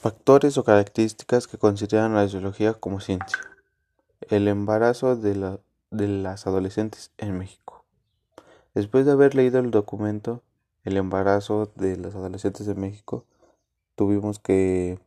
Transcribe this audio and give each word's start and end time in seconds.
Factores 0.00 0.56
o 0.56 0.64
características 0.64 1.46
que 1.46 1.58
consideran 1.58 2.14
la 2.14 2.22
sociología 2.22 2.72
como 2.72 3.00
ciencia. 3.00 3.38
El 4.30 4.48
embarazo 4.48 5.14
de, 5.14 5.58
las 5.90 6.46
adolescentes 6.46 7.10
en 7.18 7.36
México. 7.36 7.84
Después 8.72 9.04
de 9.04 9.12
haber 9.12 9.34
leído 9.34 9.58
el 9.58 9.70
documento 9.70 10.40
El 10.84 10.96
embarazo 10.96 11.70
de 11.74 11.98
las 11.98 12.14
adolescentes 12.14 12.66
en 12.66 12.80
México, 12.80 13.26
tuvimos 13.94 14.38
que 14.38 14.98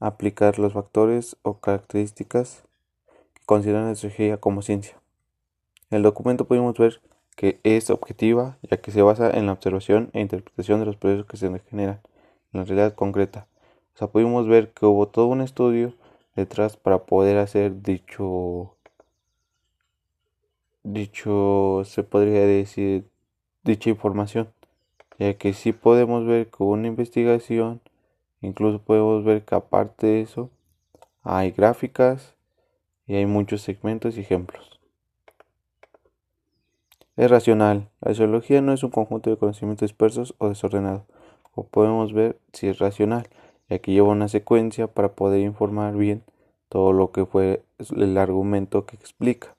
aplicar 0.00 0.58
los 0.58 0.72
factores 0.72 1.36
o 1.42 1.60
características 1.60 2.64
que 3.32 3.42
consideran 3.46 3.84
la 3.84 3.94
sociología 3.94 4.38
como 4.38 4.62
ciencia. 4.62 5.00
En 5.90 5.98
el 5.98 6.02
documento 6.02 6.48
pudimos 6.48 6.76
ver 6.76 7.00
que 7.36 7.60
es 7.62 7.90
objetiva 7.90 8.58
ya 8.68 8.76
que 8.78 8.90
se 8.90 9.02
basa 9.02 9.30
en 9.30 9.46
la 9.46 9.52
observación 9.52 10.10
e 10.14 10.20
interpretación 10.20 10.80
de 10.80 10.86
los 10.86 10.96
procesos 10.96 11.26
que 11.26 11.36
se 11.36 11.46
generan 11.70 12.00
en 12.52 12.58
la 12.58 12.64
realidad 12.64 12.96
concreta 12.96 13.46
o 13.94 13.98
sea, 13.98 14.08
pudimos 14.08 14.48
ver 14.48 14.72
que 14.72 14.86
hubo 14.86 15.06
todo 15.06 15.26
un 15.26 15.40
estudio 15.40 15.94
detrás 16.34 16.76
para 16.76 16.98
poder 17.04 17.38
hacer 17.38 17.82
dicho, 17.82 18.74
dicho, 20.82 21.82
se 21.84 22.02
podría 22.02 22.44
decir, 22.44 23.08
dicha 23.62 23.90
información. 23.90 24.48
Ya 25.20 25.34
que 25.34 25.52
sí 25.52 25.72
podemos 25.72 26.26
ver 26.26 26.48
que 26.48 26.56
hubo 26.58 26.72
una 26.72 26.88
investigación, 26.88 27.80
incluso 28.40 28.80
podemos 28.80 29.22
ver 29.22 29.44
que 29.44 29.54
aparte 29.54 30.08
de 30.08 30.20
eso, 30.22 30.50
hay 31.22 31.52
gráficas 31.52 32.34
y 33.06 33.14
hay 33.14 33.26
muchos 33.26 33.62
segmentos 33.62 34.16
y 34.16 34.22
ejemplos. 34.22 34.80
Es 37.16 37.30
racional. 37.30 37.88
La 38.00 38.10
sociología 38.10 38.60
no 38.60 38.72
es 38.72 38.82
un 38.82 38.90
conjunto 38.90 39.30
de 39.30 39.36
conocimientos 39.36 39.88
dispersos 39.88 40.34
o 40.38 40.48
desordenados. 40.48 41.04
O 41.54 41.62
podemos 41.62 42.12
ver 42.12 42.36
si 42.52 42.66
es 42.66 42.80
racional 42.80 43.28
y 43.74 43.76
aquí 43.76 43.92
lleva 43.92 44.10
una 44.10 44.28
secuencia 44.28 44.86
para 44.86 45.16
poder 45.16 45.40
informar 45.40 45.96
bien 45.96 46.22
todo 46.68 46.92
lo 46.92 47.10
que 47.10 47.26
fue 47.26 47.64
el 47.96 48.16
argumento 48.16 48.86
que 48.86 48.94
explica. 48.94 49.56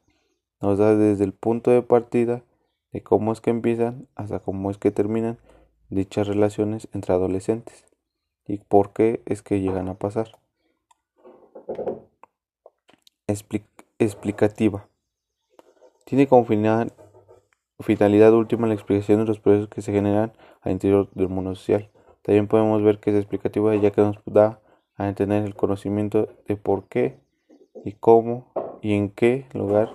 Nos 0.61 0.77
da 0.77 0.95
desde 0.95 1.25
el 1.25 1.33
punto 1.33 1.69
de 1.69 1.81
partida 1.81 2.41
de 2.94 3.03
cómo 3.03 3.33
es 3.33 3.41
que 3.41 3.49
empiezan 3.49 4.07
hasta 4.16 4.39
cómo 4.39 4.72
es 4.72 4.77
que 4.77 4.91
terminan 4.91 5.38
dichas 5.89 6.27
relaciones 6.27 6.88
entre 6.94 7.13
adolescentes 7.13 7.83
y 8.47 8.59
por 8.59 8.94
qué 8.94 9.22
es 9.25 9.41
que 9.41 9.59
llegan 9.59 9.89
a 9.89 9.95
pasar. 9.95 10.39
explicativa. 14.00 14.88
Tiene 16.05 16.27
como 16.27 16.45
finalidad 16.45 18.33
última 18.33 18.67
la 18.67 18.75
explicación 18.75 19.19
de 19.19 19.25
los 19.25 19.41
procesos 19.41 19.67
que 19.67 19.81
se 19.81 19.91
generan 19.91 20.31
al 20.61 20.72
interior 20.72 21.09
del 21.16 21.27
mundo 21.27 21.53
social. 21.53 21.91
También 22.26 22.48
podemos 22.48 22.81
ver 22.84 23.00
que 23.00 23.12
es 23.12 23.18
explicativa 23.18 23.76
ya 23.76 23.92
que 23.92 24.02
nos 24.02 24.18
da 24.26 24.59
a 24.95 25.08
entender 25.08 25.44
el 25.44 25.56
conocimiento 25.56 26.28
de 26.48 26.58
por 26.58 26.88
qué 26.88 27.20
y 27.84 27.94
cómo 27.94 28.52
y 28.81 28.94
en 28.94 29.09
qué 29.09 29.45
lugar 29.54 29.94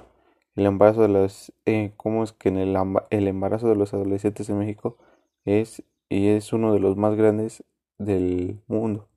el 0.55 0.67
embarazo 0.67 1.03
de 1.03 1.09
los 1.09 1.53
eh, 1.67 1.93
cómo 1.97 2.23
es 2.23 2.33
que 2.33 2.51
en 2.51 2.59
el, 2.59 2.77
el 3.11 3.29
embarazo 3.29 3.69
de 3.69 3.77
los 3.77 3.93
adolescentes 3.95 4.49
en 4.49 4.59
México 4.59 4.97
es 5.45 5.83
y 6.09 6.29
es 6.29 6.53
uno 6.53 6.73
de 6.73 6.81
los 6.81 6.97
más 6.97 7.17
grandes 7.17 7.65
del 7.99 8.61
mundo 8.69 9.09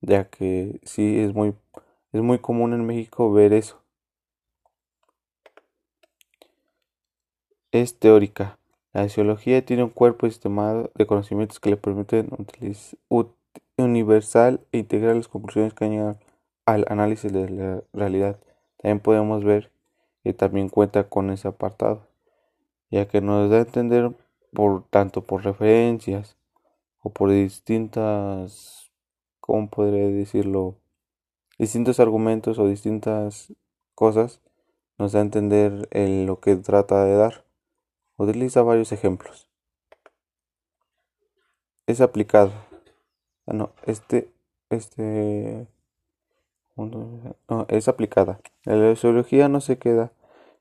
ya 0.00 0.28
que 0.28 0.80
sí 0.84 1.18
es 1.20 1.34
muy 1.34 1.54
es 2.12 2.22
muy 2.22 2.38
común 2.38 2.72
en 2.72 2.86
México 2.86 3.30
ver 3.30 3.52
eso. 3.52 3.82
Es 7.72 7.98
teórica 7.98 8.58
la 8.96 9.02
sociología 9.02 9.62
tiene 9.62 9.84
un 9.84 9.90
cuerpo 9.90 10.26
sistemado 10.26 10.90
de 10.94 11.06
conocimientos 11.06 11.60
que 11.60 11.68
le 11.68 11.76
permiten 11.76 12.30
universal 13.76 14.60
e 14.72 14.78
integrar 14.78 15.16
las 15.16 15.28
conclusiones 15.28 15.74
que 15.74 15.90
llegan 15.90 16.18
al 16.64 16.86
análisis 16.88 17.30
de 17.30 17.50
la 17.50 17.82
realidad. 17.92 18.38
También 18.78 19.00
podemos 19.00 19.44
ver 19.44 19.70
que 20.24 20.32
también 20.32 20.70
cuenta 20.70 21.10
con 21.10 21.28
ese 21.28 21.46
apartado, 21.46 22.06
ya 22.90 23.06
que 23.06 23.20
nos 23.20 23.50
da 23.50 23.58
a 23.58 23.60
entender 23.60 24.12
por 24.54 24.84
tanto 24.88 25.20
por 25.20 25.44
referencias 25.44 26.38
o 27.02 27.10
por 27.10 27.30
distintas, 27.30 28.90
¿cómo 29.40 29.68
podría 29.68 30.08
decirlo? 30.08 30.76
Distintos 31.58 32.00
argumentos 32.00 32.58
o 32.58 32.66
distintas 32.66 33.52
cosas 33.94 34.40
nos 34.96 35.12
da 35.12 35.18
a 35.18 35.22
entender 35.22 35.86
lo 35.92 36.40
que 36.40 36.56
trata 36.56 37.04
de 37.04 37.14
dar. 37.14 37.45
Utiliza 38.16 38.62
varios 38.62 38.92
ejemplos. 38.92 39.48
Es 41.86 42.00
aplicado. 42.00 42.52
Ah, 43.46 43.52
no, 43.52 43.70
este, 43.84 44.28
este, 44.70 45.66
no, 46.76 47.66
es 47.68 47.88
aplicada. 47.88 48.40
La 48.64 48.94
sociología 48.94 49.48
no 49.48 49.60
se 49.60 49.78
queda 49.78 50.12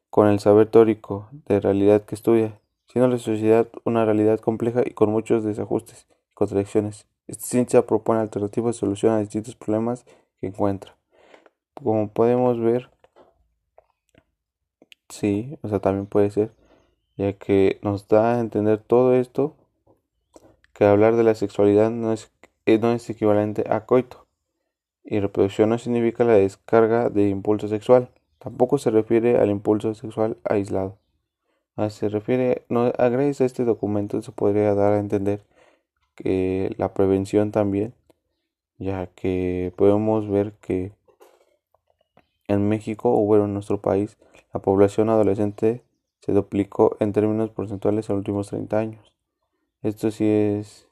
con 0.09 0.27
el 0.27 0.39
saber 0.39 0.67
teórico 0.67 1.29
de 1.47 1.59
realidad 1.59 2.03
que 2.03 2.15
estudia, 2.15 2.59
sino 2.87 3.07
la 3.07 3.17
sociedad 3.17 3.67
una 3.85 4.05
realidad 4.05 4.39
compleja 4.39 4.81
y 4.85 4.91
con 4.91 5.09
muchos 5.09 5.43
desajustes 5.43 6.07
y 6.31 6.33
contradicciones. 6.33 7.07
Esta 7.27 7.45
ciencia 7.45 7.85
propone 7.87 8.19
alternativas 8.19 8.75
de 8.75 8.79
solución 8.79 9.13
a 9.13 9.19
distintos 9.19 9.55
problemas 9.55 10.05
que 10.39 10.47
encuentra. 10.47 10.95
Como 11.73 12.09
podemos 12.09 12.59
ver, 12.59 12.91
sí, 15.09 15.57
o 15.61 15.69
sea, 15.69 15.79
también 15.79 16.05
puede 16.05 16.29
ser 16.29 16.51
ya 17.17 17.33
que 17.33 17.79
nos 17.81 18.07
da 18.07 18.35
a 18.35 18.39
entender 18.39 18.79
todo 18.79 19.13
esto 19.15 19.55
que 20.73 20.85
hablar 20.85 21.15
de 21.15 21.23
la 21.23 21.35
sexualidad 21.35 21.89
no 21.91 22.11
es, 22.11 22.31
eh, 22.65 22.77
no 22.79 22.91
es 22.91 23.09
equivalente 23.09 23.63
a 23.69 23.85
coito 23.85 24.25
y 25.03 25.19
reproducción 25.19 25.69
no 25.69 25.77
significa 25.77 26.23
la 26.23 26.33
descarga 26.33 27.09
de 27.09 27.29
impulso 27.29 27.67
sexual 27.67 28.09
tampoco 28.39 28.77
se 28.77 28.91
refiere 28.91 29.39
al 29.39 29.49
impulso 29.49 29.93
sexual 29.95 30.37
aislado. 30.43 30.97
Se 31.89 32.09
refiere 32.09 32.63
no, 32.69 32.91
gracias 32.91 33.41
a 33.41 33.45
este 33.45 33.65
documento 33.65 34.21
se 34.21 34.31
podría 34.31 34.75
dar 34.75 34.93
a 34.93 34.99
entender 34.99 35.41
que 36.15 36.73
la 36.77 36.93
prevención 36.93 37.51
también 37.51 37.93
ya 38.77 39.07
que 39.07 39.73
podemos 39.75 40.29
ver 40.29 40.53
que 40.61 40.91
en 42.47 42.67
México 42.69 43.11
o 43.13 43.25
bueno 43.25 43.45
en 43.45 43.53
nuestro 43.53 43.81
país 43.81 44.17
la 44.53 44.61
población 44.61 45.09
adolescente 45.09 45.81
se 46.25 46.31
duplicó 46.31 46.97
en 46.99 47.13
términos 47.13 47.51
porcentuales 47.51 48.09
en 48.09 48.15
los 48.15 48.21
últimos 48.21 48.47
30 48.47 48.79
años. 48.79 49.13
Esto 49.83 50.09
sí 50.09 50.27
es, 50.27 50.87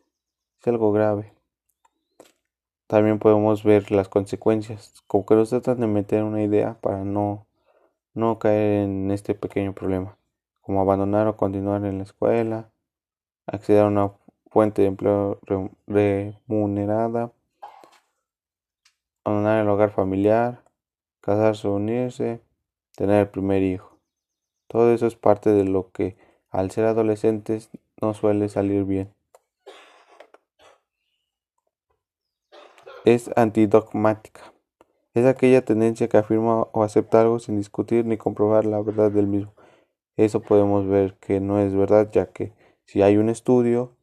algo 0.64 0.92
grave. 0.92 1.34
También 2.86 3.18
podemos 3.18 3.64
ver 3.64 3.92
las 3.92 4.10
consecuencias, 4.10 4.94
como 5.08 5.26
que 5.26 5.34
nos 5.34 5.50
tratan 5.50 5.80
de 5.80 5.88
meter 5.88 6.24
una 6.24 6.44
idea 6.44 6.78
para 6.80 7.04
no, 7.04 7.48
no 8.14 8.38
caer 8.38 8.84
en 8.84 9.10
este 9.10 9.34
pequeño 9.34 9.74
problema, 9.74 10.16
como 10.62 10.82
abandonar 10.82 11.28
o 11.28 11.36
continuar 11.36 11.84
en 11.84 11.98
la 11.98 12.04
escuela, 12.04 12.70
acceder 13.48 13.86
a 13.86 13.88
una 13.88 14.12
fuente 14.52 14.84
de 14.84 14.90
empleo 14.90 15.40
remunerada, 15.88 17.32
abandonar 19.24 19.64
el 19.64 19.70
hogar 19.70 19.90
familiar, 19.90 20.64
casarse 21.22 21.68
o 21.68 21.74
unirse, 21.74 22.40
tener 22.96 23.22
el 23.22 23.30
primer 23.30 23.64
hijo. 23.64 23.93
Todo 24.74 24.92
eso 24.92 25.06
es 25.06 25.16
parte 25.16 25.52
de 25.52 25.66
lo 25.66 25.92
que 25.92 26.18
al 26.50 26.72
ser 26.72 26.86
adolescentes 26.86 27.70
no 28.02 28.16
suele 28.16 28.50
salir 28.50 28.86
bien. 28.86 29.14
Es 33.06 33.30
antidogmática. 33.36 34.42
Es 35.14 35.28
aquella 35.28 35.64
tendencia 35.64 36.08
que 36.08 36.18
afirma 36.18 36.64
o 36.72 36.82
acepta 36.82 37.22
algo 37.22 37.38
sin 37.38 37.56
discutir 37.56 38.04
ni 38.08 38.18
comprobar 38.18 38.66
la 38.66 38.82
verdad 38.82 39.12
del 39.12 39.28
mismo. 39.28 39.54
Eso 40.18 40.42
podemos 40.42 40.88
ver 40.88 41.18
que 41.20 41.40
no 41.40 41.60
es 41.60 41.76
verdad, 41.76 42.10
ya 42.12 42.32
que 42.32 42.52
si 42.86 43.04
hay 43.04 43.18
un 43.18 43.30
estudio 43.30 43.96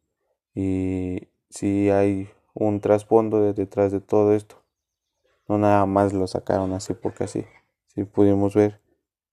y 0.55 1.27
si 1.49 1.91
hay 1.91 2.31
un 2.55 2.81
trasfondo 2.81 3.53
detrás 3.53 3.91
de 3.91 4.01
todo 4.01 4.35
esto, 4.35 4.63
no 5.49 5.59
nada 5.59 5.85
más 5.87 6.13
lo 6.13 6.29
sacaron 6.29 6.73
así 6.75 6.95
porque 6.95 7.25
así. 7.25 7.45
Si 7.89 8.05
pudimos 8.05 8.55
ver 8.55 8.81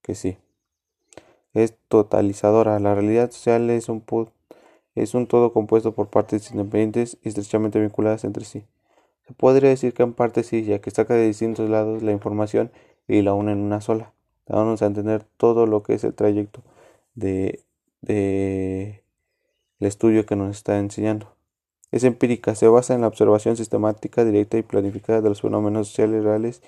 que 0.02 0.16
sí 0.16 0.40
es 1.64 1.76
totalizadora. 1.88 2.80
La 2.80 2.94
realidad 2.94 3.32
social 3.32 3.70
es 3.70 3.90
un, 3.90 4.04
es 4.96 5.14
un 5.16 5.28
todo 5.28 5.54
compuesto 5.54 5.94
por 5.94 6.10
partes 6.10 6.52
independientes 6.52 7.18
y 7.24 7.30
estrechamente 7.30 7.80
vinculadas 7.80 8.24
entre 8.24 8.46
sí. 8.46 8.64
Se 9.28 9.34
podría 9.34 9.70
decir 9.70 9.94
que 9.94 10.04
en 10.04 10.14
parte 10.14 10.44
sí, 10.44 10.64
ya 10.64 10.80
que 10.80 10.92
saca 10.92 11.16
de 11.16 11.28
distintos 11.28 11.70
lados 11.70 12.04
la 12.04 12.12
información 12.12 12.72
y 13.08 13.24
la 13.24 13.34
une 13.34 13.54
en 13.54 13.60
una 13.60 13.82
sola, 13.82 14.14
dándonos 14.46 14.82
a 14.82 14.86
entender 14.86 15.24
todo 15.38 15.66
lo 15.66 15.84
que 15.84 15.96
es 15.96 16.04
el 16.04 16.14
trayecto 16.14 16.62
de, 17.16 17.62
de 18.02 19.04
el 19.80 19.88
estudio 19.88 20.26
que 20.26 20.36
nos 20.36 20.56
está 20.56 20.78
enseñando. 20.78 21.34
Es 21.92 22.04
empírica, 22.04 22.54
se 22.54 22.68
basa 22.68 22.94
en 22.94 23.02
la 23.02 23.08
observación 23.08 23.58
sistemática, 23.58 24.24
directa 24.24 24.58
y 24.58 24.62
planificada 24.62 25.22
de 25.22 25.30
los 25.30 25.42
fenómenos 25.42 25.88
sociales 25.88 26.24
reales 26.24 26.62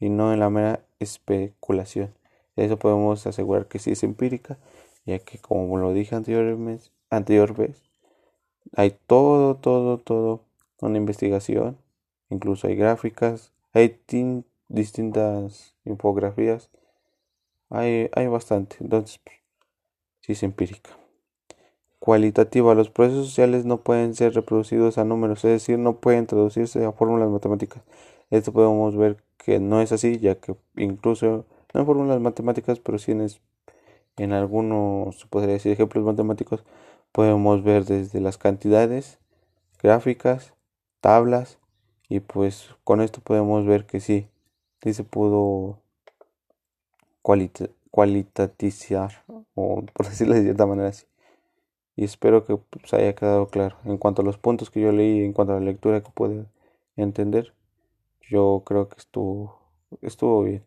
y 0.00 0.08
no 0.08 0.32
en 0.32 0.40
la 0.40 0.50
mera 0.50 0.80
especulación. 0.98 2.12
Eso 2.56 2.78
podemos 2.78 3.26
asegurar 3.26 3.66
que 3.66 3.78
sí 3.78 3.92
es 3.92 4.02
empírica, 4.02 4.58
ya 5.06 5.18
que 5.18 5.38
como 5.38 5.78
lo 5.78 5.92
dije 5.92 6.14
anteriormente, 6.14 6.84
anterior 7.10 7.54
vez, 7.54 7.82
hay 8.76 8.96
todo, 9.06 9.56
todo, 9.56 9.98
todo 9.98 10.44
una 10.80 10.98
investigación 10.98 11.78
incluso 12.32 12.66
hay 12.66 12.76
gráficas, 12.76 13.52
hay 13.72 14.00
distintas 14.68 15.76
infografías, 15.84 16.70
hay, 17.70 18.10
hay 18.14 18.26
bastante, 18.26 18.76
entonces 18.80 19.20
sí 20.20 20.32
es 20.32 20.42
empírica. 20.42 20.90
Cualitativa, 21.98 22.74
los 22.74 22.90
procesos 22.90 23.26
sociales 23.26 23.64
no 23.64 23.78
pueden 23.82 24.14
ser 24.14 24.34
reproducidos 24.34 24.98
a 24.98 25.04
números, 25.04 25.44
es 25.44 25.52
decir, 25.52 25.78
no 25.78 25.98
pueden 25.98 26.26
traducirse 26.26 26.84
a 26.84 26.92
fórmulas 26.92 27.30
matemáticas. 27.30 27.82
Esto 28.30 28.52
podemos 28.52 28.96
ver 28.96 29.18
que 29.36 29.60
no 29.60 29.80
es 29.80 29.92
así, 29.92 30.18
ya 30.18 30.34
que 30.34 30.56
incluso, 30.76 31.46
no 31.72 31.80
en 31.80 31.86
fórmulas 31.86 32.20
matemáticas, 32.20 32.80
pero 32.80 32.98
sí 32.98 33.12
en, 33.12 33.26
en 34.16 34.32
algunos, 34.32 35.20
se 35.20 35.26
podría 35.26 35.54
decir, 35.54 35.72
ejemplos 35.72 36.04
matemáticos, 36.04 36.64
podemos 37.12 37.62
ver 37.62 37.84
desde 37.84 38.20
las 38.20 38.38
cantidades, 38.38 39.18
gráficas, 39.82 40.54
tablas, 41.00 41.58
y 42.08 42.20
pues 42.20 42.70
con 42.84 43.00
esto 43.00 43.20
podemos 43.20 43.66
ver 43.66 43.86
que 43.86 44.00
sí, 44.00 44.28
sí 44.82 44.94
se 44.94 45.04
pudo 45.04 45.78
cualitatizar, 47.90 49.24
o 49.54 49.82
por 49.94 50.06
decirlo 50.10 50.34
de 50.34 50.42
cierta 50.42 50.66
manera 50.66 50.88
así. 50.88 51.06
Y 51.96 52.04
espero 52.04 52.44
que 52.44 52.56
pues, 52.56 52.92
haya 52.94 53.14
quedado 53.14 53.48
claro. 53.48 53.76
En 53.84 53.98
cuanto 53.98 54.22
a 54.22 54.24
los 54.24 54.38
puntos 54.38 54.70
que 54.70 54.80
yo 54.80 54.92
leí, 54.92 55.24
en 55.24 55.32
cuanto 55.32 55.52
a 55.52 55.60
la 55.60 55.66
lectura 55.66 56.02
que 56.02 56.10
pude 56.10 56.46
entender, 56.96 57.54
yo 58.22 58.62
creo 58.66 58.88
que 58.88 58.96
estuvo, 58.98 59.60
estuvo 60.02 60.42
bien. 60.44 60.64